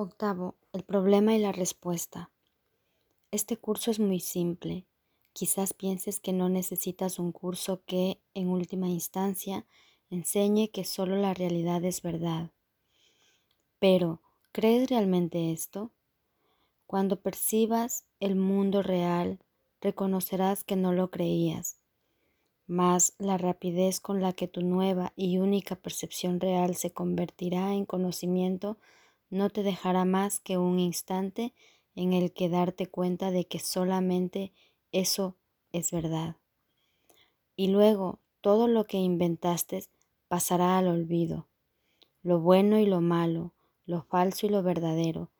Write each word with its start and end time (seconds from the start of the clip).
Octavo, 0.00 0.56
el 0.72 0.82
problema 0.82 1.34
y 1.34 1.38
la 1.38 1.52
respuesta. 1.52 2.30
Este 3.30 3.58
curso 3.58 3.90
es 3.90 4.00
muy 4.00 4.20
simple. 4.20 4.86
Quizás 5.34 5.74
pienses 5.74 6.20
que 6.20 6.32
no 6.32 6.48
necesitas 6.48 7.18
un 7.18 7.32
curso 7.32 7.82
que, 7.84 8.18
en 8.32 8.48
última 8.48 8.88
instancia, 8.88 9.66
enseñe 10.08 10.70
que 10.72 10.84
solo 10.84 11.16
la 11.16 11.34
realidad 11.34 11.84
es 11.84 12.00
verdad. 12.00 12.50
Pero, 13.78 14.22
¿crees 14.52 14.88
realmente 14.88 15.52
esto? 15.52 15.90
Cuando 16.86 17.20
percibas 17.20 18.06
el 18.20 18.36
mundo 18.36 18.82
real, 18.82 19.38
reconocerás 19.82 20.64
que 20.64 20.76
no 20.76 20.92
lo 20.92 21.10
creías. 21.10 21.78
Mas 22.66 23.14
la 23.18 23.36
rapidez 23.36 24.00
con 24.00 24.22
la 24.22 24.32
que 24.32 24.48
tu 24.48 24.62
nueva 24.62 25.12
y 25.14 25.36
única 25.36 25.76
percepción 25.76 26.40
real 26.40 26.74
se 26.74 26.90
convertirá 26.90 27.74
en 27.74 27.84
conocimiento 27.84 28.78
no 29.30 29.48
te 29.48 29.62
dejará 29.62 30.04
más 30.04 30.40
que 30.40 30.58
un 30.58 30.78
instante 30.78 31.54
en 31.94 32.12
el 32.12 32.32
que 32.32 32.48
darte 32.48 32.86
cuenta 32.86 33.30
de 33.30 33.46
que 33.46 33.58
solamente 33.58 34.52
eso 34.92 35.36
es 35.72 35.90
verdad. 35.90 36.36
Y 37.56 37.68
luego 37.68 38.20
todo 38.40 38.68
lo 38.68 38.84
que 38.86 38.98
inventaste 38.98 39.84
pasará 40.28 40.78
al 40.78 40.88
olvido, 40.88 41.48
lo 42.22 42.40
bueno 42.40 42.78
y 42.78 42.86
lo 42.86 43.00
malo, 43.00 43.54
lo 43.86 44.02
falso 44.02 44.46
y 44.46 44.50
lo 44.50 44.62
verdadero, 44.62 45.30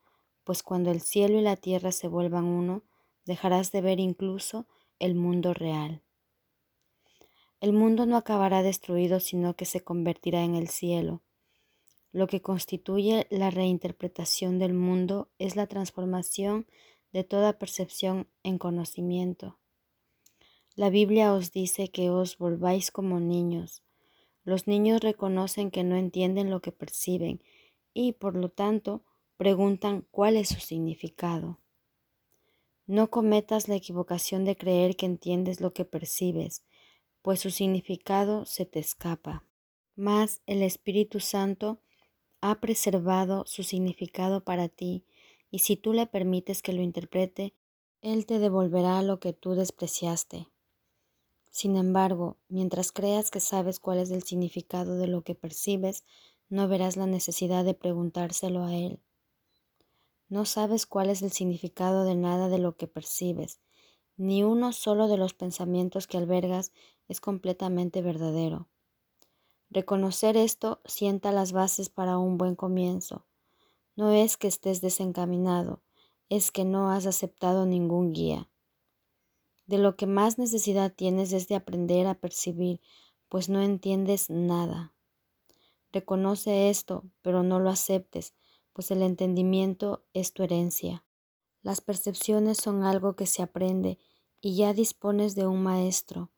pues 0.45 0.63
cuando 0.63 0.91
el 0.91 1.01
cielo 1.01 1.39
y 1.39 1.43
la 1.43 1.57
tierra 1.57 1.93
se 1.93 2.09
vuelvan 2.09 2.45
uno, 2.45 2.83
dejarás 3.25 3.73
de 3.73 3.81
ver 3.81 4.01
incluso 4.01 4.67
el 4.99 5.15
mundo 5.15 5.55
real. 5.55 6.03
El 7.61 7.73
mundo 7.73 8.07
no 8.07 8.17
acabará 8.17 8.63
destruido, 8.63 9.21
sino 9.21 9.55
que 9.55 9.67
se 9.67 9.83
convertirá 9.83 10.45
en 10.45 10.55
el 10.55 10.69
cielo. 10.69 11.23
Lo 12.13 12.27
que 12.27 12.43
constituye 12.43 13.27
la 13.31 13.51
reinterpretación 13.51 14.59
del 14.59 14.75
mundo 14.75 15.31
es 15.39 15.55
la 15.55 15.67
transformación 15.67 16.67
de 17.13 17.25
toda 17.25 17.59
percepción 17.59 18.29
en 18.43 18.59
conocimiento. 18.59 19.59
La 20.75 20.91
Biblia 20.91 21.35
os 21.35 21.53
dice 21.53 21.89
que 21.89 22.11
os 22.11 22.39
volváis 22.39 22.91
como 22.91 23.21
niños. 23.21 23.83
Los 24.45 24.67
niños 24.67 25.03
reconocen 25.03 25.71
que 25.71 25.85
no 25.85 25.97
entienden 25.97 26.51
lo 26.51 26.61
que 26.61 26.73
perciben 26.73 27.43
y, 27.93 28.13
por 28.13 28.37
lo 28.37 28.49
tanto, 28.49 29.05
preguntan 29.37 30.07
cuál 30.11 30.37
es 30.37 30.49
su 30.49 30.61
significado. 30.61 31.61
No 32.87 33.11
cometas 33.11 33.69
la 33.69 33.77
equivocación 33.77 34.45
de 34.45 34.57
creer 34.57 34.97
que 34.97 35.07
entiendes 35.07 35.61
lo 35.61 35.73
que 35.73 35.85
percibes, 35.85 36.65
pues 37.23 37.41
su 37.41 37.51
significado 37.51 38.47
se 38.47 38.67
te 38.67 38.81
escapa. 38.81 39.45
Mas 39.95 40.43
el 40.47 40.63
Espíritu 40.63 41.21
Santo 41.21 41.81
ha 42.41 42.61
preservado 42.61 43.45
su 43.47 43.63
significado 43.63 44.43
para 44.45 44.69
ti, 44.69 45.05
y 45.51 45.61
si 45.61 45.77
tú 45.77 45.93
le 45.93 46.07
permites 46.07 46.63
que 46.63 46.73
lo 46.73 46.83
interprete, 46.83 47.55
Él 48.03 48.27
te 48.27 48.39
devolverá 48.39 49.03
lo 49.03 49.21
que 49.21 49.33
tú 49.33 49.55
despreciaste. 49.55 50.49
Sin 51.51 51.77
embargo, 51.77 52.39
mientras 52.49 52.93
creas 52.93 53.31
que 53.31 53.41
sabes 53.41 53.81
cuál 53.81 53.99
es 53.99 54.11
el 54.11 54.23
significado 54.23 54.97
de 54.97 55.09
lo 55.09 55.23
que 55.23 55.35
percibes, 55.35 56.05
no 56.49 56.69
verás 56.69 56.97
la 56.97 57.07
necesidad 57.07 57.65
de 57.65 57.75
preguntárselo 57.75 58.65
a 58.65 58.75
Él. 58.75 59.01
No 60.29 60.45
sabes 60.45 60.87
cuál 60.87 61.11
es 61.11 61.23
el 61.23 61.33
significado 61.33 62.05
de 62.05 62.15
nada 62.15 62.49
de 62.49 62.59
lo 62.59 62.77
que 62.77 62.87
percibes, 62.87 63.61
ni 64.17 64.45
uno 64.45 64.73
solo 64.73 65.09
de 65.09 65.17
los 65.17 65.35
pensamientos 65.35 66.07
que 66.07 66.19
albergas 66.19 66.73
es 67.09 67.21
completamente 67.21 68.01
verdadero. 68.01 68.69
Reconocer 69.71 70.37
esto 70.37 70.81
sienta 70.85 71.31
las 71.31 71.53
bases 71.53 71.89
para 71.91 72.19
un 72.19 72.39
buen 72.39 72.57
comienzo. 72.57 73.25
No 73.95 74.13
es 74.13 74.37
que 74.37 74.49
estés 74.49 74.81
desencaminado, 74.81 75.81
es 76.29 76.51
que 76.51 76.65
no 76.65 76.91
has 76.91 77.07
aceptado 77.07 77.67
ningún 77.67 78.13
guía. 78.13 78.49
De 79.67 79.79
lo 79.79 79.97
que 79.97 80.09
más 80.09 80.39
necesidad 80.39 80.93
tienes 80.93 81.33
es 81.33 81.47
de 81.47 81.55
aprender 81.55 82.09
a 82.09 82.15
percibir, 82.15 82.81
pues 83.29 83.49
no 83.49 83.63
entiendes 83.63 84.29
nada. 84.29 84.93
Reconoce 85.93 86.69
esto, 86.69 87.05
pero 87.23 87.45
no 87.45 87.61
lo 87.61 87.71
aceptes, 87.71 88.35
pues 88.73 88.91
el 88.91 89.03
entendimiento 89.03 90.03
es 90.15 90.33
tu 90.33 90.43
herencia. 90.43 91.05
Las 91.63 91.81
percepciones 91.81 92.59
son 92.59 92.83
algo 92.83 93.15
que 93.15 93.27
se 93.27 93.43
aprende 93.43 93.99
y 94.41 94.57
ya 94.57 94.73
dispones 94.73 95.37
de 95.37 95.47
un 95.47 95.63
maestro, 95.63 96.31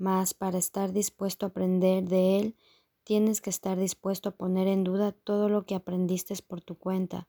mas 0.00 0.32
para 0.32 0.56
estar 0.56 0.92
dispuesto 0.92 1.44
a 1.44 1.50
aprender 1.50 2.08
de 2.08 2.38
él, 2.38 2.56
tienes 3.04 3.42
que 3.42 3.50
estar 3.50 3.78
dispuesto 3.78 4.30
a 4.30 4.32
poner 4.32 4.66
en 4.66 4.82
duda 4.82 5.12
todo 5.12 5.50
lo 5.50 5.66
que 5.66 5.74
aprendiste 5.74 6.34
por 6.42 6.62
tu 6.62 6.78
cuenta, 6.78 7.28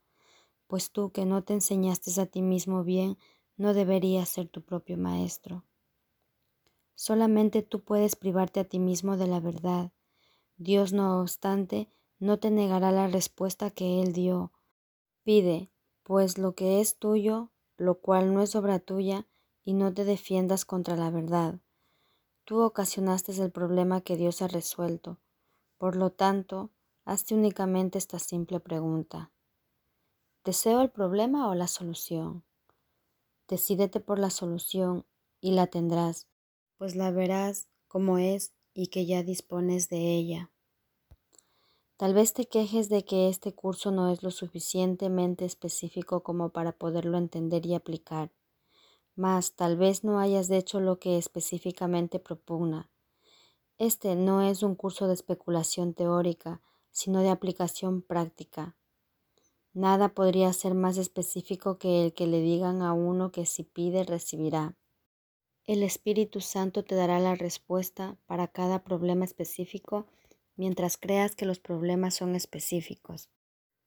pues 0.68 0.90
tú 0.90 1.12
que 1.12 1.26
no 1.26 1.44
te 1.44 1.52
enseñaste 1.52 2.20
a 2.22 2.28
ti 2.28 2.42
mismo 2.42 2.86
bien, 2.86 3.18
no 3.58 3.74
deberías 3.74 4.30
ser 4.30 4.48
tu 4.48 4.62
propio 4.62 4.98
maestro. 4.98 5.66
Solamente 6.96 7.62
tú 7.62 7.84
puedes 7.84 8.16
privarte 8.16 8.62
a 8.62 8.64
ti 8.64 8.80
mismo 8.80 9.18
de 9.18 9.28
la 9.28 9.42
verdad. 9.42 9.92
Dios, 10.56 10.94
no 10.94 11.20
obstante, 11.20 11.90
no 12.20 12.40
te 12.40 12.52
negará 12.52 12.94
la 12.94 13.08
respuesta 13.08 13.70
que 13.70 14.02
Él 14.02 14.14
dio. 14.14 14.53
Pide, 15.24 15.72
pues, 16.03 16.38
lo 16.38 16.56
que 16.56 16.80
es 16.80 16.98
tuyo, 16.98 17.52
lo 17.76 18.00
cual 18.00 18.34
no 18.34 18.42
es 18.42 18.56
obra 18.56 18.80
tuya, 18.80 19.28
y 19.66 19.74
no 19.74 19.94
te 19.94 20.06
defiendas 20.06 20.64
contra 20.64 20.96
la 20.96 21.09
verdad. 21.09 21.59
Tú 22.44 22.62
ocasionaste 22.62 23.31
el 23.41 23.52
problema 23.52 24.02
que 24.02 24.18
Dios 24.18 24.41
ha 24.41 24.47
resuelto. 24.47 25.19
Por 25.78 25.96
lo 25.96 26.12
tanto, 26.12 26.72
hazte 27.06 27.35
únicamente 27.35 27.97
esta 27.97 28.19
simple 28.19 28.59
pregunta. 28.59 29.31
¿Deseo 30.44 30.81
el 30.81 30.90
problema 30.90 31.50
o 31.50 31.56
la 31.56 31.68
solución? 31.68 32.44
Decídete 33.47 34.00
por 34.00 34.18
la 34.18 34.29
solución 34.29 35.06
y 35.40 35.52
la 35.52 35.68
tendrás, 35.68 36.28
pues 36.78 36.96
la 36.96 37.12
verás 37.12 37.68
como 37.88 38.18
es 38.18 38.53
y 38.73 38.88
que 38.88 39.06
ya 39.06 39.23
dispones 39.23 39.90
de 39.90 40.16
ella. 40.16 40.52
Tal 41.97 42.16
vez 42.16 42.34
te 42.34 42.47
quejes 42.47 42.90
de 42.90 43.06
que 43.06 43.29
este 43.29 43.53
curso 43.53 43.91
no 43.91 44.12
es 44.12 44.23
lo 44.23 44.31
suficientemente 44.31 45.46
específico 45.46 46.23
como 46.23 46.50
para 46.50 46.72
poderlo 46.72 47.18
entender 47.19 47.66
y 47.68 47.75
aplicar, 47.75 48.31
mas 49.16 49.53
tal 49.53 49.77
vez 49.77 50.03
no 50.03 50.19
hayas 50.19 50.49
hecho 50.49 50.79
lo 50.79 50.99
que 50.99 51.17
específicamente 51.17 52.19
propugna. 52.19 52.89
Este 53.77 54.16
no 54.16 54.41
es 54.41 54.63
un 54.63 54.75
curso 54.75 55.07
de 55.07 55.13
especulación 55.13 55.94
teórica, 55.94 56.61
sino 56.91 57.22
de 57.22 57.29
aplicación 57.29 58.01
práctica. 58.01 58.75
Nada 59.73 60.09
podría 60.09 60.51
ser 60.53 60.73
más 60.73 60.97
específico 60.97 61.77
que 61.77 62.05
el 62.05 62.13
que 62.13 62.27
le 62.27 62.41
digan 62.41 62.81
a 62.81 62.94
uno 62.94 63.31
que 63.31 63.45
si 63.45 63.63
pide 63.63 64.03
recibirá. 64.03 64.75
El 65.66 65.83
Espíritu 65.83 66.41
Santo 66.41 66.83
te 66.83 66.95
dará 66.95 67.19
la 67.19 67.35
respuesta 67.35 68.17
para 68.25 68.47
cada 68.47 68.83
problema 68.83 69.23
específico 69.23 70.07
mientras 70.55 70.97
creas 70.97 71.35
que 71.35 71.45
los 71.45 71.59
problemas 71.59 72.16
son 72.16 72.35
específicos. 72.35 73.29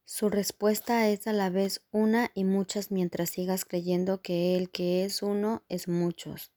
Su 0.06 0.28
respuesta 0.28 1.08
es 1.08 1.26
a 1.26 1.32
la 1.32 1.48
vez 1.48 1.80
una 1.90 2.30
y 2.34 2.44
muchas 2.44 2.90
mientras 2.90 3.30
sigas 3.30 3.64
creyendo 3.64 4.20
que 4.20 4.56
el 4.56 4.70
que 4.70 5.04
es 5.04 5.22
uno 5.22 5.62
es 5.70 5.88
muchos. 5.88 6.52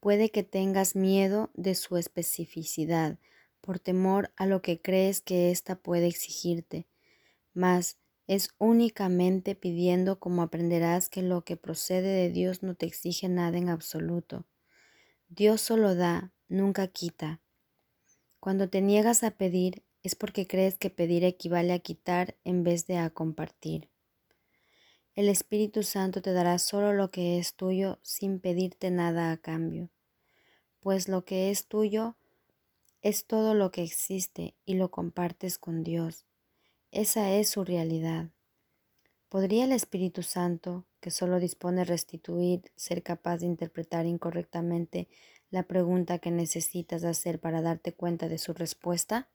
Puede 0.00 0.30
que 0.30 0.42
tengas 0.42 0.96
miedo 0.96 1.50
de 1.54 1.74
su 1.74 1.98
especificidad 1.98 3.18
por 3.60 3.78
temor 3.78 4.32
a 4.36 4.46
lo 4.46 4.62
que 4.62 4.80
crees 4.80 5.20
que 5.20 5.50
ésta 5.50 5.76
puede 5.76 6.06
exigirte, 6.06 6.88
mas 7.52 7.98
es 8.26 8.48
únicamente 8.58 9.54
pidiendo 9.54 10.18
como 10.18 10.40
aprenderás 10.42 11.10
que 11.10 11.20
lo 11.20 11.44
que 11.44 11.58
procede 11.58 12.08
de 12.08 12.30
Dios 12.30 12.62
no 12.62 12.74
te 12.74 12.86
exige 12.86 13.28
nada 13.28 13.58
en 13.58 13.68
absoluto. 13.68 14.46
Dios 15.28 15.60
solo 15.60 15.94
da, 15.94 16.32
nunca 16.48 16.88
quita. 16.88 17.42
Cuando 18.40 18.68
te 18.68 18.80
niegas 18.80 19.22
a 19.22 19.32
pedir 19.32 19.84
es 20.02 20.14
porque 20.14 20.46
crees 20.46 20.78
que 20.78 20.90
pedir 20.90 21.24
equivale 21.24 21.72
a 21.72 21.78
quitar 21.78 22.36
en 22.44 22.64
vez 22.64 22.86
de 22.86 22.98
a 22.98 23.10
compartir. 23.10 23.88
El 25.14 25.28
Espíritu 25.28 25.82
Santo 25.82 26.22
te 26.22 26.32
dará 26.32 26.58
solo 26.58 26.92
lo 26.92 27.10
que 27.10 27.38
es 27.38 27.54
tuyo 27.54 27.98
sin 28.02 28.40
pedirte 28.40 28.90
nada 28.90 29.30
a 29.30 29.36
cambio, 29.36 29.90
pues 30.80 31.08
lo 31.08 31.24
que 31.24 31.50
es 31.50 31.66
tuyo 31.66 32.16
es 33.02 33.26
todo 33.26 33.54
lo 33.54 33.70
que 33.70 33.82
existe 33.82 34.54
y 34.64 34.74
lo 34.74 34.90
compartes 34.90 35.58
con 35.58 35.82
Dios. 35.82 36.24
Esa 36.92 37.32
es 37.32 37.48
su 37.48 37.64
realidad. 37.64 38.30
¿Podría 39.28 39.64
el 39.64 39.72
Espíritu 39.72 40.22
Santo, 40.22 40.86
que 41.00 41.10
solo 41.10 41.40
dispone 41.40 41.84
restituir, 41.84 42.70
ser 42.76 43.02
capaz 43.02 43.38
de 43.38 43.46
interpretar 43.46 44.06
incorrectamente 44.06 45.08
la 45.50 45.62
pregunta 45.62 46.18
que 46.18 46.30
necesitas 46.30 47.02
hacer 47.04 47.40
para 47.40 47.62
darte 47.62 47.92
cuenta 47.92 48.28
de 48.28 48.38
su 48.38 48.52
respuesta? 48.52 49.28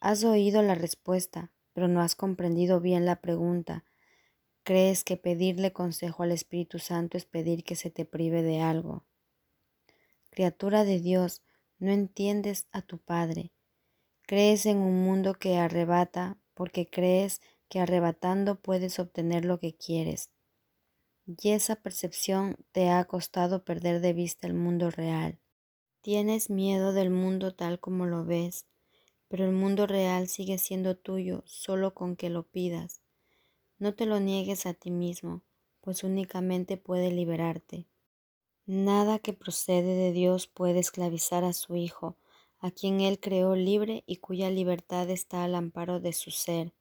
Has 0.00 0.22
oído 0.22 0.62
la 0.62 0.76
respuesta, 0.76 1.50
pero 1.72 1.88
no 1.88 2.00
has 2.00 2.14
comprendido 2.14 2.80
bien 2.80 3.04
la 3.04 3.20
pregunta. 3.20 3.84
¿Crees 4.62 5.02
que 5.02 5.16
pedirle 5.16 5.72
consejo 5.72 6.22
al 6.22 6.30
Espíritu 6.30 6.78
Santo 6.78 7.16
es 7.16 7.24
pedir 7.24 7.64
que 7.64 7.74
se 7.74 7.90
te 7.90 8.04
prive 8.04 8.42
de 8.42 8.60
algo? 8.60 9.04
Criatura 10.30 10.84
de 10.84 11.00
Dios, 11.00 11.42
no 11.78 11.90
entiendes 11.90 12.68
a 12.70 12.82
tu 12.82 12.98
Padre. 12.98 13.52
Crees 14.22 14.66
en 14.66 14.78
un 14.78 15.02
mundo 15.02 15.34
que 15.34 15.56
arrebata 15.56 16.36
porque 16.54 16.88
crees 16.88 17.40
que 17.68 17.80
arrebatando 17.80 18.60
puedes 18.60 18.98
obtener 18.98 19.44
lo 19.44 19.58
que 19.58 19.74
quieres. 19.74 20.30
Y 21.26 21.50
esa 21.50 21.76
percepción 21.76 22.56
te 22.72 22.90
ha 22.90 23.04
costado 23.04 23.64
perder 23.64 24.00
de 24.00 24.12
vista 24.12 24.46
el 24.46 24.54
mundo 24.54 24.90
real. 24.90 25.40
Tienes 26.02 26.50
miedo 26.50 26.92
del 26.92 27.10
mundo 27.10 27.54
tal 27.54 27.80
como 27.80 28.06
lo 28.06 28.24
ves, 28.24 28.66
pero 29.28 29.44
el 29.44 29.52
mundo 29.52 29.86
real 29.86 30.28
sigue 30.28 30.58
siendo 30.58 30.96
tuyo 30.96 31.42
solo 31.46 31.94
con 31.94 32.16
que 32.16 32.30
lo 32.30 32.44
pidas. 32.44 33.02
No 33.78 33.94
te 33.94 34.06
lo 34.06 34.18
niegues 34.18 34.66
a 34.66 34.74
ti 34.74 34.90
mismo, 34.90 35.42
pues 35.80 36.02
únicamente 36.02 36.76
puede 36.76 37.10
liberarte. 37.12 37.86
Nada 38.66 39.18
que 39.18 39.32
procede 39.32 39.94
de 39.94 40.12
Dios 40.12 40.46
puede 40.46 40.80
esclavizar 40.80 41.44
a 41.44 41.52
su 41.52 41.76
Hijo, 41.76 42.16
a 42.58 42.70
quien 42.70 43.00
Él 43.00 43.20
creó 43.20 43.54
libre 43.54 44.02
y 44.06 44.16
cuya 44.16 44.50
libertad 44.50 45.08
está 45.10 45.44
al 45.44 45.54
amparo 45.54 46.00
de 46.00 46.12
su 46.12 46.30
ser. 46.30 46.74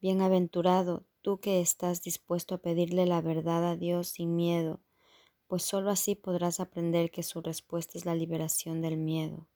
Bienaventurado 0.00 1.06
tú 1.22 1.40
que 1.40 1.60
estás 1.60 2.02
dispuesto 2.02 2.56
a 2.56 2.58
pedirle 2.58 3.06
la 3.06 3.20
verdad 3.20 3.68
a 3.68 3.76
Dios 3.76 4.08
sin 4.08 4.36
miedo, 4.36 4.80
pues 5.46 5.62
sólo 5.62 5.90
así 5.90 6.14
podrás 6.14 6.60
aprender 6.60 7.10
que 7.10 7.22
su 7.22 7.40
respuesta 7.40 7.96
es 7.96 8.04
la 8.04 8.14
liberación 8.14 8.82
del 8.82 8.96
miedo. 8.98 9.46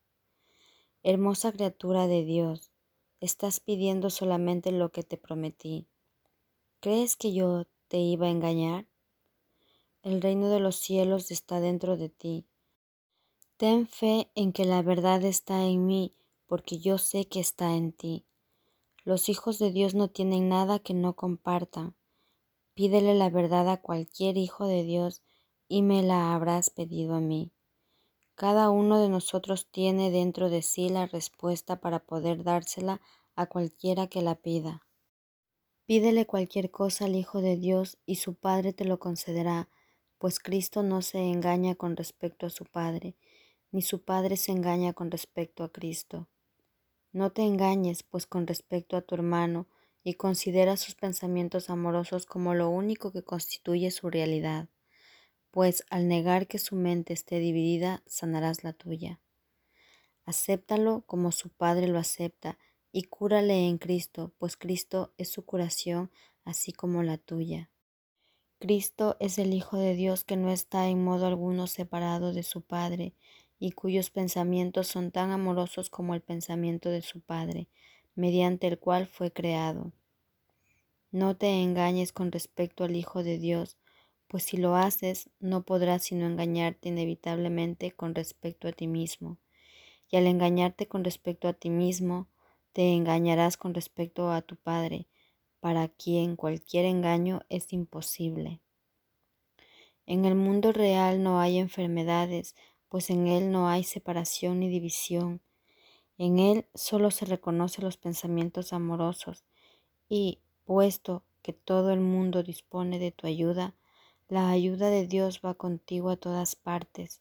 Hermosa 1.05 1.51
criatura 1.51 2.07
de 2.07 2.23
Dios, 2.23 2.71
estás 3.19 3.59
pidiendo 3.59 4.09
solamente 4.09 4.71
lo 4.71 4.93
que 4.93 5.03
te 5.03 5.17
prometí. 5.17 5.89
¿Crees 6.79 7.17
que 7.17 7.33
yo 7.33 7.65
te 7.89 7.99
iba 7.99 8.29
a 8.29 8.31
engañar? 8.31 8.87
El 10.05 10.23
reino 10.23 10.49
de 10.49 10.61
los 10.61 10.77
cielos 10.77 11.33
está 11.33 11.59
dentro 11.59 11.97
de 11.97 12.09
ti. 12.09 12.47
Ten 13.57 13.89
fe 13.89 14.31
en 14.37 14.53
que 14.53 14.65
la 14.65 14.81
verdad 14.83 15.25
está 15.25 15.65
en 15.65 15.87
mí, 15.87 16.15
porque 16.47 16.79
yo 16.79 16.99
sé 16.99 17.27
que 17.27 17.41
está 17.41 17.75
en 17.75 17.93
ti. 17.93 18.25
Los 19.03 19.29
hijos 19.29 19.59
de 19.59 19.73
Dios 19.73 19.97
no 19.97 20.07
tienen 20.07 20.49
nada 20.49 20.79
que 20.79 20.95
no 20.95 21.17
compartan. 21.17 21.97
Pídele 22.75 23.15
la 23.15 23.29
verdad 23.29 23.69
a 23.71 23.83
cualquier 23.83 24.37
hijo 24.37 24.69
de 24.69 24.85
Dios 24.85 25.21
y 25.67 25.83
me 25.83 26.05
la 26.05 26.33
habrás 26.33 26.71
pedido 26.71 27.17
a 27.17 27.21
mí. 27.21 27.51
Cada 28.43 28.71
uno 28.71 29.01
de 29.01 29.09
nosotros 29.09 29.69
tiene 29.71 30.11
dentro 30.11 30.51
de 30.51 30.63
sí 30.63 30.89
la 30.89 31.07
respuesta 31.07 31.81
para 31.81 32.01
poder 32.01 32.43
dársela 32.43 33.01
a 33.37 33.47
cualquiera 33.47 34.09
que 34.09 34.21
la 34.21 34.35
pida. 34.35 34.83
Pídele 35.87 36.27
cualquier 36.27 36.73
cosa 36.73 37.05
al 37.05 37.15
Hijo 37.15 37.41
de 37.41 37.57
Dios 37.57 37.99
y 38.05 38.17
su 38.17 38.35
Padre 38.35 38.73
te 38.73 38.85
lo 38.85 38.99
concederá 38.99 39.69
pues 40.19 40.41
Cristo 40.41 40.83
no 40.83 41.03
se 41.03 41.19
engaña 41.19 41.77
con 41.77 41.97
respecto 41.97 42.47
a 42.47 42.51
su 42.51 42.65
Padre, 42.65 43.15
ni 43.71 43.81
su 43.81 44.03
Padre 44.03 44.37
se 44.37 44.51
engaña 44.51 44.93
con 44.93 45.13
respecto 45.13 45.63
a 45.63 45.71
Cristo. 45.71 46.27
No 47.13 47.31
te 47.31 47.43
engañes, 47.43 48.03
pues 48.03 48.27
con 48.27 48.49
respecto 48.49 48.97
a 48.97 49.03
tu 49.03 49.15
hermano, 49.15 49.69
y 50.03 50.15
considera 50.15 50.77
sus 50.77 50.97
pensamientos 50.97 51.71
amorosos 51.71 52.27
como 52.27 52.55
lo 52.55 52.71
único 52.71 53.13
que 53.13 53.23
constituye 53.23 53.93
su 53.93 54.11
realidad, 54.11 54.69
pues 55.53 55.85
al 55.91 56.09
negar 56.09 56.49
que 56.49 56.59
su 56.59 56.75
mente 56.75 57.13
esté 57.13 57.39
dividida, 57.39 58.03
sanarás 58.07 58.65
la 58.65 58.73
tuya. 58.73 59.21
Acéptalo 60.25 61.03
como 61.07 61.31
su 61.31 61.51
Padre 61.51 61.87
lo 61.89 61.99
acepta, 61.99 62.59
y 62.91 63.05
cúrale 63.05 63.69
en 63.69 63.79
Cristo, 63.79 64.33
pues 64.39 64.57
Cristo 64.57 65.13
es 65.19 65.31
su 65.31 65.45
curación, 65.45 66.11
así 66.45 66.73
como 66.73 67.03
la 67.03 67.19
tuya. 67.19 67.71
Cristo 68.59 69.17
es 69.21 69.39
el 69.39 69.53
Hijo 69.53 69.77
de 69.77 69.95
Dios 69.95 70.25
que 70.25 70.37
no 70.37 70.51
está 70.51 70.89
en 70.89 71.05
modo 71.05 71.27
alguno 71.27 71.67
separado 71.67 72.33
de 72.33 72.43
su 72.43 72.63
Padre 72.63 73.15
y 73.59 73.73
cuyos 73.73 74.11
pensamientos 74.11 74.89
son 74.89 75.11
tan 75.11 75.33
amorosos 75.33 75.91
como 75.91 76.15
el 76.15 76.23
pensamiento 76.23 76.89
de 76.89 77.03
su 77.03 77.21
Padre, 77.21 77.69
mediante 78.15 78.69
el 78.69 78.79
cual 78.79 79.07
fue 79.07 79.33
creado. 79.33 79.93
No 81.11 81.37
te 81.37 81.63
engañes 81.63 82.13
con 82.13 82.33
respecto 82.33 82.85
al 82.85 82.97
Hijo 82.97 83.23
de 83.23 83.39
Dios, 83.39 83.77
pues 84.33 84.45
si 84.45 84.57
lo 84.57 84.77
haces 84.77 85.29
no 85.41 85.63
podrás 85.63 86.05
sino 86.05 86.25
engañarte 86.25 86.89
inevitablemente 86.89 87.93
con 87.93 88.15
respecto 88.15 88.67
a 88.67 88.73
ti 88.73 88.87
mismo. 88.87 89.37
Y 90.09 90.17
al 90.17 90.27
engañarte 90.27 90.89
con 90.89 91.05
respecto 91.05 91.49
a 91.49 91.53
ti 91.53 91.69
mismo, 91.69 92.29
te 92.73 92.95
engañarás 92.95 93.59
con 93.59 93.75
respecto 93.75 94.33
a 94.33 94.41
tu 94.41 94.57
Padre, 94.57 95.07
para 95.61 95.89
quien 95.89 96.37
cualquier 96.37 96.87
engaño 96.87 97.43
es 97.51 97.75
imposible. 97.75 98.63
En 100.07 100.25
el 100.25 100.35
mundo 100.35 100.73
real 100.73 101.23
no 101.23 101.39
hay 101.39 101.59
enfermedades, 101.59 102.57
pues 102.89 103.11
en 103.11 103.27
él 103.27 103.53
no 103.53 103.69
hay 103.69 103.85
separación 103.85 104.61
ni 104.61 104.71
división. 104.71 105.43
En 106.17 106.39
él 106.39 106.65
solo 106.73 107.11
se 107.11 107.27
reconocen 107.27 107.85
los 107.85 107.99
pensamientos 107.99 108.73
amorosos 108.73 109.45
y, 110.09 110.41
puesto 110.65 111.23
que 111.43 111.53
todo 111.53 111.91
el 111.93 112.01
mundo 112.01 112.43
dispone 112.43 112.99
de 112.99 113.13
tu 113.13 113.27
ayuda, 113.27 113.75
la 114.33 114.49
ayuda 114.49 114.89
de 114.89 115.07
Dios 115.07 115.43
va 115.45 115.53
contigo 115.53 116.09
a 116.09 116.17
todas 116.17 116.57
partes. 116.57 117.21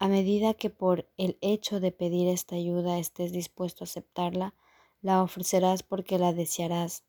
A 0.00 0.08
medida 0.08 0.52
que 0.52 0.68
por 0.68 1.08
el 1.16 1.38
hecho 1.40 1.78
de 1.78 1.92
pedir 1.92 2.26
esta 2.26 2.56
ayuda 2.56 2.98
estés 2.98 3.30
dispuesto 3.30 3.84
a 3.84 3.86
aceptarla, 3.86 4.52
la 5.00 5.22
ofrecerás 5.22 5.84
porque 5.84 6.18
la 6.18 6.32
desearás 6.32 7.04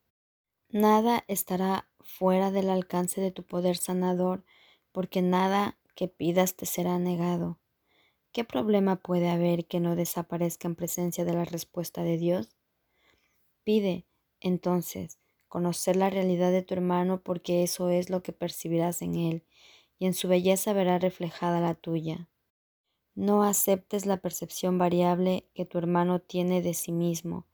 Nada 0.70 1.24
estará 1.28 1.90
fuera 2.02 2.52
del 2.52 2.70
alcance 2.70 3.20
de 3.20 3.32
tu 3.32 3.42
poder 3.44 3.78
sanador, 3.78 4.46
porque 4.92 5.24
nada 5.24 5.80
que 5.96 6.08
pidas 6.08 6.56
te 6.56 6.68
será 6.68 7.00
negado. 7.00 7.60
¿Qué 8.32 8.44
problema 8.44 8.98
puede 8.98 9.30
haber 9.30 9.66
que 9.66 9.80
no 9.80 9.96
desaparezca 9.96 10.68
en 10.68 10.76
presencia 10.76 11.26
de 11.26 11.34
la 11.34 11.46
respuesta 11.46 12.04
de 12.04 12.18
Dios? 12.18 12.56
Pide, 13.64 14.06
entonces, 14.40 15.18
conocer 15.50 15.98
la 15.98 16.10
realidad 16.10 16.52
de 16.52 16.62
tu 16.62 16.74
hermano 16.76 17.22
porque 17.22 17.64
eso 17.64 17.90
es 17.90 18.10
lo 18.10 18.24
que 18.24 18.32
percibirás 18.32 19.02
en 19.02 19.16
él, 19.16 19.46
y 19.98 20.06
en 20.06 20.14
su 20.14 20.30
belleza 20.30 20.72
verá 20.74 21.00
reflejada 21.00 21.60
la 21.60 21.76
tuya. 21.76 22.30
No 23.16 23.44
aceptes 23.44 24.06
la 24.06 24.18
percepción 24.18 24.78
variable 24.78 25.50
que 25.54 25.66
tu 25.66 25.78
hermano 25.78 26.22
tiene 26.22 26.62
de 26.62 26.74
sí 26.74 26.94
mismo, 26.94 27.48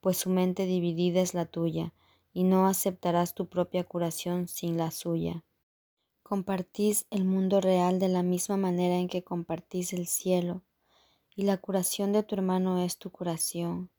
pues 0.00 0.16
su 0.16 0.30
mente 0.30 0.66
dividida 0.66 1.20
es 1.20 1.34
la 1.34 1.46
tuya, 1.46 1.94
y 2.32 2.42
no 2.44 2.66
aceptarás 2.66 3.34
tu 3.34 3.48
propia 3.48 3.84
curación 3.84 4.48
sin 4.48 4.76
la 4.76 4.90
suya. 4.90 5.44
Compartís 6.22 7.06
el 7.10 7.24
mundo 7.24 7.60
real 7.60 7.98
de 8.00 8.08
la 8.08 8.22
misma 8.22 8.56
manera 8.56 8.96
en 8.96 9.08
que 9.08 9.22
compartís 9.22 9.92
el 9.92 10.06
cielo, 10.06 10.64
y 11.36 11.44
la 11.44 11.58
curación 11.58 12.12
de 12.12 12.22
tu 12.22 12.34
hermano 12.34 12.82
es 12.82 12.98
tu 12.98 13.10
curación. 13.10 13.90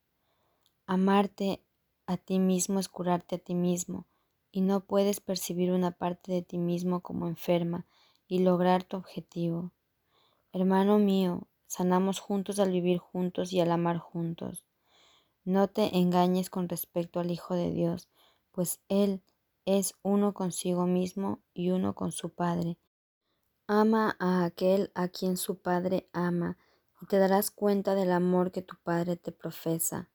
Amarte 0.85 1.64
a 2.07 2.17
ti 2.17 2.39
mismo 2.39 2.79
es 2.79 2.89
curarte 2.89 3.35
a 3.35 3.39
ti 3.39 3.55
mismo, 3.55 4.07
y 4.51 4.61
no 4.61 4.85
puedes 4.85 5.19
percibir 5.19 5.71
una 5.71 5.91
parte 5.91 6.31
de 6.31 6.41
ti 6.41 6.57
mismo 6.57 7.01
como 7.01 7.27
enferma 7.27 7.85
y 8.27 8.39
lograr 8.39 8.83
tu 8.83 8.97
objetivo. 8.97 9.71
Hermano 10.53 10.99
mío, 10.99 11.47
sanamos 11.67 12.19
juntos 12.19 12.59
al 12.59 12.71
vivir 12.71 12.97
juntos 12.97 13.51
y 13.51 13.59
al 13.59 13.71
amar 13.71 13.97
juntos. 13.97 14.63
No 15.43 15.67
te 15.67 15.97
engañes 15.97 16.49
con 16.49 16.69
respecto 16.69 17.19
al 17.19 17.31
Hijo 17.31 17.55
de 17.55 17.71
Dios, 17.71 18.09
pues 18.51 18.79
Él 18.87 19.21
es 19.65 19.95
uno 20.01 20.33
consigo 20.33 20.85
mismo 20.85 21.41
y 21.53 21.71
uno 21.71 21.93
con 21.93 22.11
su 22.11 22.33
Padre. 22.33 22.77
Ama 23.67 24.15
a 24.19 24.45
aquel 24.45 24.91
a 24.95 25.07
quien 25.07 25.37
su 25.37 25.59
Padre 25.59 26.09
ama, 26.13 26.57
y 27.01 27.07
te 27.07 27.17
darás 27.17 27.51
cuenta 27.51 27.93
del 27.95 28.11
amor 28.11 28.51
que 28.51 28.61
tu 28.61 28.75
Padre 28.83 29.17
te 29.17 29.31
profesa. 29.31 30.09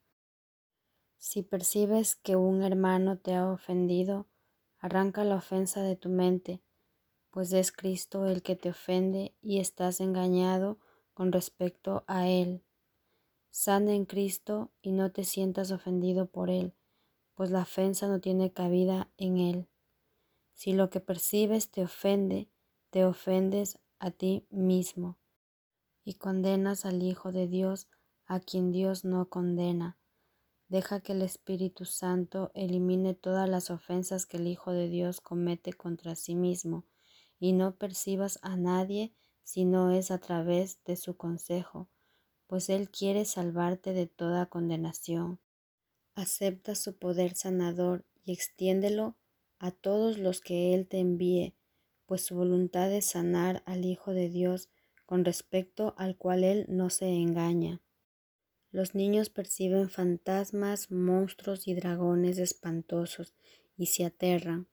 Si 1.23 1.43
percibes 1.43 2.17
que 2.17 2.35
un 2.35 2.63
hermano 2.63 3.19
te 3.19 3.35
ha 3.35 3.53
ofendido, 3.53 4.27
arranca 4.79 5.23
la 5.23 5.37
ofensa 5.37 5.83
de 5.83 5.95
tu 5.95 6.09
mente, 6.09 6.63
pues 7.31 7.53
es 7.53 7.73
Cristo 7.73 8.25
el 8.25 8.43
que 8.43 8.57
te 8.57 8.71
ofende 8.71 9.37
y 9.43 9.61
estás 9.61 10.01
engañado 10.01 10.79
con 11.13 11.31
respecto 11.31 12.05
a 12.07 12.27
Él. 12.27 12.65
Sana 13.51 13.93
en 13.93 14.07
Cristo 14.07 14.73
y 14.81 14.93
no 14.93 15.13
te 15.13 15.25
sientas 15.25 15.73
ofendido 15.73 16.25
por 16.25 16.49
Él, 16.49 16.73
pues 17.35 17.51
la 17.51 17.63
ofensa 17.63 18.09
no 18.09 18.21
tiene 18.21 18.55
cabida 18.55 19.11
en 19.19 19.37
él. 19.37 19.69
Si 20.55 20.73
lo 20.73 20.89
que 20.89 21.01
percibes 21.01 21.71
te 21.71 21.83
ofende, 21.83 22.49
te 22.89 23.05
ofendes 23.05 23.79
a 23.99 24.11
ti 24.11 24.47
mismo 24.49 25.19
y 26.03 26.15
condenas 26.15 26.87
al 26.87 27.03
Hijo 27.03 27.31
de 27.31 27.47
Dios 27.47 27.89
a 28.25 28.41
quien 28.41 28.73
Dios 28.73 29.05
no 29.05 29.29
condena. 29.29 30.00
Deja 30.71 31.01
que 31.01 31.13
el 31.13 31.21
Espíritu 31.21 31.85
Santo 31.85 32.51
elimine 32.55 33.13
todas 33.13 33.47
las 33.47 33.71
ofensas 33.71 34.25
que 34.25 34.39
el 34.39 34.47
Hijo 34.47 34.73
de 34.73 34.89
Dios 34.89 35.21
comete 35.21 35.75
contra 35.75 36.15
sí 36.15 36.35
mismo 36.35 36.87
y 37.39 37.53
no 37.53 37.77
percibas 37.77 38.39
a 38.41 38.57
nadie 38.57 39.13
si 39.45 39.67
no 39.67 39.91
es 39.91 40.11
a 40.11 40.17
través 40.17 40.83
de 40.87 40.97
su 40.97 41.19
consejo, 41.19 41.89
pues 42.47 42.71
Él 42.71 42.89
quiere 42.89 43.27
salvarte 43.27 43.93
de 43.93 44.07
toda 44.07 44.47
condenación 44.47 45.39
acepta 46.15 46.75
su 46.75 46.97
poder 46.97 47.35
sanador 47.35 48.05
y 48.25 48.33
extiéndelo 48.33 49.17
a 49.59 49.71
todos 49.71 50.19
los 50.19 50.41
que 50.41 50.75
Él 50.75 50.87
te 50.87 50.99
envíe, 50.99 51.55
pues 52.07 52.25
su 52.25 52.35
voluntad 52.35 52.93
es 52.93 53.07
sanar 53.07 53.63
al 53.67 53.85
Hijo 53.85 54.13
de 54.13 54.29
Dios 54.29 54.69
con 55.07 55.25
respecto 55.25 55.95
al 55.97 56.17
cual 56.17 56.45
Él 56.45 56.67
no 56.69 56.91
se 56.91 57.09
engaña. 57.09 57.81
Los 58.73 58.95
niños 58.95 59.31
perciben 59.31 59.91
fantasmas, 59.91 60.91
monstruos 60.93 61.67
y 61.67 61.75
dragones 61.75 62.39
espantosos 62.39 63.35
y 63.77 63.87
se 63.87 64.05
aterran. 64.05 64.69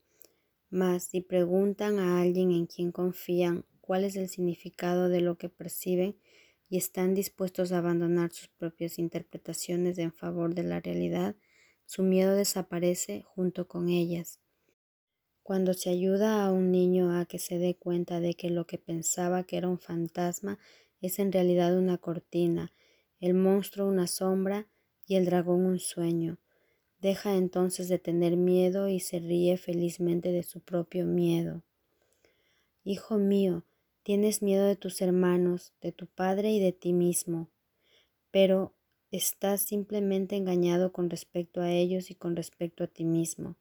Mas 0.69 1.05
si 1.05 1.21
preguntan 1.21 1.97
a 1.97 2.21
alguien 2.21 2.51
en 2.51 2.67
quien 2.67 2.91
confían 2.91 3.65
cuál 3.81 4.03
es 4.03 4.15
el 4.15 4.29
significado 4.29 5.09
de 5.09 5.21
lo 5.21 5.37
que 5.37 5.49
perciben 5.49 6.19
y 6.69 6.77
están 6.77 7.15
dispuestos 7.15 7.71
a 7.71 7.79
abandonar 7.79 8.31
sus 8.31 8.49
propias 8.49 8.99
interpretaciones 8.99 9.97
en 9.97 10.13
favor 10.13 10.53
de 10.53 10.63
la 10.63 10.79
realidad, 10.79 11.35
su 11.85 12.03
miedo 12.03 12.35
desaparece 12.35 13.23
junto 13.23 13.67
con 13.67 13.89
ellas. 13.89 14.41
Cuando 15.41 15.73
se 15.73 15.89
ayuda 15.89 16.45
a 16.45 16.51
un 16.51 16.71
niño 16.71 17.17
a 17.17 17.25
que 17.25 17.39
se 17.39 17.57
dé 17.57 17.77
cuenta 17.77 18.19
de 18.19 18.35
que 18.35 18.49
lo 18.49 18.67
que 18.67 18.77
pensaba 18.77 19.43
que 19.45 19.57
era 19.57 19.69
un 19.69 19.79
fantasma 19.79 20.59
es 21.01 21.19
en 21.19 21.31
realidad 21.31 21.77
una 21.77 21.97
cortina, 21.97 22.73
el 23.19 23.33
monstruo 23.33 23.87
una 23.87 24.07
sombra 24.07 24.67
y 25.07 25.15
el 25.15 25.25
dragón 25.25 25.65
un 25.65 25.79
sueño. 25.79 26.39
Deja 26.99 27.35
entonces 27.35 27.89
de 27.89 27.99
tener 27.99 28.37
miedo 28.37 28.87
y 28.87 28.99
se 28.99 29.19
ríe 29.19 29.57
felizmente 29.57 30.31
de 30.31 30.43
su 30.43 30.61
propio 30.61 31.05
miedo. 31.05 31.63
Hijo 32.83 33.17
mío, 33.17 33.65
tienes 34.03 34.41
miedo 34.41 34.65
de 34.65 34.75
tus 34.75 35.01
hermanos, 35.01 35.73
de 35.81 35.91
tu 35.91 36.07
padre 36.07 36.51
y 36.51 36.59
de 36.59 36.71
ti 36.71 36.93
mismo, 36.93 37.49
pero 38.31 38.73
estás 39.11 39.61
simplemente 39.61 40.35
engañado 40.35 40.91
con 40.91 41.09
respecto 41.09 41.61
a 41.61 41.71
ellos 41.71 42.09
y 42.09 42.15
con 42.15 42.35
respecto 42.35 42.83
a 42.83 42.87
ti 42.87 43.05
mismo. 43.05 43.57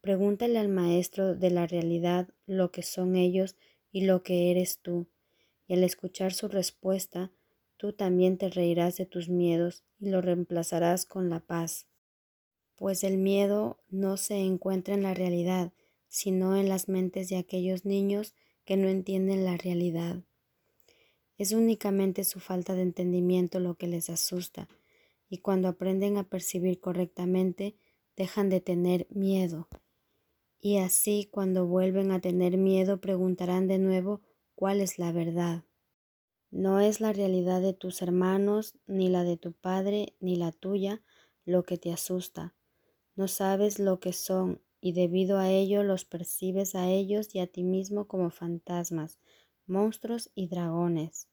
Pregúntale 0.00 0.58
al 0.58 0.68
maestro 0.68 1.34
de 1.34 1.50
la 1.50 1.66
realidad 1.66 2.28
lo 2.46 2.70
que 2.70 2.82
son 2.82 3.16
ellos 3.16 3.56
y 3.90 4.02
lo 4.02 4.22
que 4.22 4.50
eres 4.50 4.80
tú, 4.80 5.06
y 5.66 5.74
al 5.74 5.84
escuchar 5.84 6.34
su 6.34 6.48
respuesta, 6.48 7.30
tú 7.76 7.92
también 7.92 8.38
te 8.38 8.50
reirás 8.50 8.96
de 8.96 9.06
tus 9.06 9.28
miedos 9.28 9.84
y 9.98 10.10
lo 10.10 10.20
reemplazarás 10.20 11.06
con 11.06 11.30
la 11.30 11.40
paz. 11.40 11.86
Pues 12.76 13.04
el 13.04 13.18
miedo 13.18 13.78
no 13.88 14.16
se 14.16 14.38
encuentra 14.38 14.94
en 14.94 15.02
la 15.02 15.14
realidad, 15.14 15.72
sino 16.08 16.56
en 16.56 16.68
las 16.68 16.88
mentes 16.88 17.28
de 17.28 17.36
aquellos 17.36 17.84
niños 17.84 18.34
que 18.64 18.76
no 18.76 18.88
entienden 18.88 19.44
la 19.44 19.56
realidad. 19.56 20.22
Es 21.36 21.52
únicamente 21.52 22.24
su 22.24 22.40
falta 22.40 22.74
de 22.74 22.82
entendimiento 22.82 23.60
lo 23.60 23.74
que 23.74 23.86
les 23.86 24.08
asusta, 24.10 24.68
y 25.28 25.38
cuando 25.38 25.68
aprenden 25.68 26.16
a 26.16 26.28
percibir 26.28 26.80
correctamente, 26.80 27.76
dejan 28.16 28.48
de 28.48 28.60
tener 28.60 29.06
miedo. 29.10 29.68
Y 30.60 30.78
así 30.78 31.28
cuando 31.30 31.66
vuelven 31.66 32.12
a 32.12 32.20
tener 32.20 32.56
miedo 32.56 33.00
preguntarán 33.00 33.66
de 33.66 33.78
nuevo 33.78 34.22
cuál 34.54 34.80
es 34.80 34.98
la 34.98 35.12
verdad. 35.12 35.64
No 36.54 36.78
es 36.78 37.00
la 37.00 37.12
realidad 37.12 37.60
de 37.60 37.72
tus 37.72 38.00
hermanos, 38.00 38.76
ni 38.86 39.08
la 39.08 39.24
de 39.24 39.36
tu 39.36 39.54
padre, 39.54 40.14
ni 40.20 40.36
la 40.36 40.52
tuya, 40.52 41.02
lo 41.44 41.64
que 41.64 41.78
te 41.78 41.92
asusta. 41.92 42.54
No 43.16 43.26
sabes 43.26 43.80
lo 43.80 43.98
que 43.98 44.12
son 44.12 44.62
y 44.80 44.92
debido 44.92 45.38
a 45.38 45.50
ello 45.50 45.82
los 45.82 46.04
percibes 46.04 46.76
a 46.76 46.88
ellos 46.88 47.34
y 47.34 47.40
a 47.40 47.48
ti 47.48 47.64
mismo 47.64 48.06
como 48.06 48.30
fantasmas, 48.30 49.18
monstruos 49.66 50.30
y 50.36 50.46
dragones. 50.46 51.26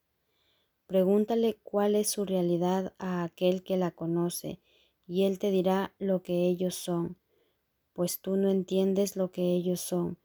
Pregúntale 0.88 1.60
cuál 1.62 1.94
es 1.94 2.10
su 2.10 2.26
realidad 2.26 2.96
a 2.98 3.22
aquel 3.24 3.62
que 3.62 3.78
la 3.78 3.92
conoce, 3.92 4.60
y 5.06 5.26
él 5.26 5.38
te 5.38 5.52
dirá 5.52 5.94
lo 6.00 6.24
que 6.24 6.48
ellos 6.48 6.74
son, 6.74 7.20
pues 7.94 8.22
tú 8.22 8.38
no 8.38 8.50
entiendes 8.50 9.16
lo 9.16 9.30
que 9.30 9.54
ellos 9.54 9.82
son, 9.82 10.18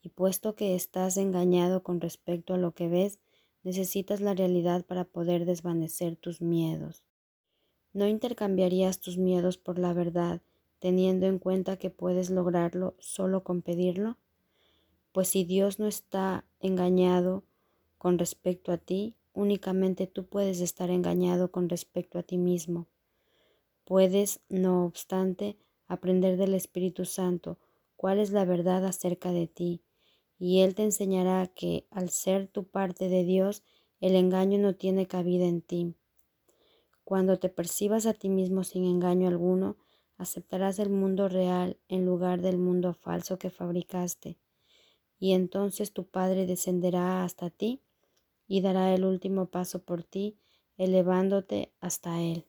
y 0.00 0.08
puesto 0.08 0.56
que 0.56 0.74
estás 0.74 1.16
engañado 1.16 1.84
con 1.84 2.00
respecto 2.00 2.54
a 2.54 2.58
lo 2.58 2.72
que 2.72 2.88
ves, 2.88 3.20
Necesitas 3.62 4.20
la 4.20 4.34
realidad 4.34 4.84
para 4.84 5.04
poder 5.04 5.44
desvanecer 5.44 6.16
tus 6.16 6.40
miedos. 6.40 7.04
¿No 7.92 8.08
intercambiarías 8.08 9.00
tus 9.00 9.18
miedos 9.18 9.58
por 9.58 9.78
la 9.78 9.92
verdad, 9.92 10.40
teniendo 10.80 11.26
en 11.26 11.38
cuenta 11.38 11.76
que 11.76 11.90
puedes 11.90 12.30
lograrlo 12.30 12.96
solo 12.98 13.44
con 13.44 13.62
pedirlo? 13.62 14.16
Pues 15.12 15.28
si 15.28 15.44
Dios 15.44 15.78
no 15.78 15.86
está 15.86 16.44
engañado 16.58 17.44
con 17.98 18.18
respecto 18.18 18.72
a 18.72 18.78
ti, 18.78 19.14
únicamente 19.32 20.06
tú 20.06 20.26
puedes 20.26 20.60
estar 20.60 20.90
engañado 20.90 21.52
con 21.52 21.68
respecto 21.68 22.18
a 22.18 22.22
ti 22.22 22.38
mismo. 22.38 22.88
Puedes, 23.84 24.40
no 24.48 24.84
obstante, 24.84 25.56
aprender 25.86 26.36
del 26.36 26.54
Espíritu 26.54 27.04
Santo 27.04 27.58
cuál 27.96 28.18
es 28.18 28.32
la 28.32 28.44
verdad 28.44 28.84
acerca 28.86 29.30
de 29.30 29.46
ti 29.46 29.82
y 30.44 30.62
Él 30.62 30.74
te 30.74 30.82
enseñará 30.82 31.46
que 31.46 31.86
al 31.92 32.10
ser 32.10 32.48
tu 32.48 32.64
parte 32.64 33.08
de 33.08 33.22
Dios, 33.22 33.62
el 34.00 34.16
engaño 34.16 34.58
no 34.58 34.74
tiene 34.74 35.06
cabida 35.06 35.44
en 35.44 35.62
ti. 35.62 35.94
Cuando 37.04 37.38
te 37.38 37.48
percibas 37.48 38.06
a 38.06 38.12
ti 38.12 38.28
mismo 38.28 38.64
sin 38.64 38.84
engaño 38.84 39.28
alguno, 39.28 39.76
aceptarás 40.16 40.80
el 40.80 40.90
mundo 40.90 41.28
real 41.28 41.78
en 41.86 42.04
lugar 42.04 42.42
del 42.42 42.58
mundo 42.58 42.92
falso 42.92 43.38
que 43.38 43.50
fabricaste, 43.50 44.36
y 45.16 45.34
entonces 45.34 45.92
tu 45.92 46.08
Padre 46.08 46.44
descenderá 46.44 47.22
hasta 47.22 47.48
ti 47.48 47.80
y 48.48 48.62
dará 48.62 48.92
el 48.92 49.04
último 49.04 49.46
paso 49.46 49.84
por 49.84 50.02
ti, 50.02 50.40
elevándote 50.76 51.72
hasta 51.78 52.20
Él. 52.20 52.46